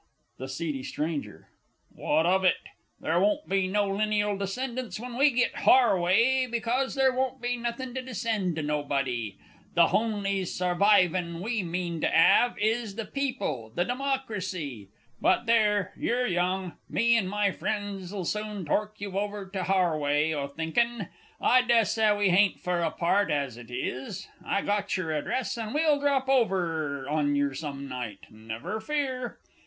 THE 0.39 0.45
S. 0.45 0.59
S. 0.59 1.35
What 1.93 2.25
of 2.25 2.43
it? 2.43 2.55
There 2.99 3.19
won't 3.19 3.47
be 3.47 3.67
no 3.67 3.85
lineal 3.85 4.35
descendants 4.35 4.99
when 4.99 5.15
we 5.15 5.29
git 5.29 5.51
hour 5.67 5.95
way, 6.01 6.47
'cause 6.59 6.95
there 6.95 7.13
won't 7.13 7.39
be 7.39 7.55
nothing 7.55 7.93
to 7.93 8.01
descend 8.01 8.55
to 8.55 8.63
nobody. 8.63 9.37
The 9.75 9.89
honly 9.89 10.41
suv'rin 10.45 11.39
we 11.39 11.61
mean 11.61 12.01
to 12.01 12.07
'ave 12.09 12.59
is 12.59 12.95
the 12.95 13.05
People 13.05 13.71
the 13.75 13.85
Democrisy. 13.85 14.87
But 15.21 15.45
there, 15.45 15.93
you're 15.95 16.25
young, 16.25 16.77
me 16.89 17.15
and 17.15 17.29
my 17.29 17.51
friends'll 17.51 18.23
soon 18.25 18.65
tork 18.65 18.99
you 18.99 19.19
over 19.19 19.45
to 19.51 19.71
hour 19.71 19.95
way 19.99 20.33
o' 20.33 20.47
thinking. 20.47 21.09
I 21.39 21.61
dessay 21.61 22.17
we 22.17 22.29
'aint 22.31 22.59
fur 22.59 22.81
apart, 22.81 23.29
as 23.29 23.55
it 23.55 23.69
is. 23.69 24.27
I 24.43 24.63
got 24.63 24.97
yer 24.97 25.11
address, 25.11 25.59
and 25.59 25.75
we'll 25.75 25.99
drop 25.99 26.27
in 26.27 26.33
on 26.41 27.35
yer 27.35 27.53
some 27.53 27.87
night 27.87 28.25
never 28.31 28.79
fear. 28.79 29.37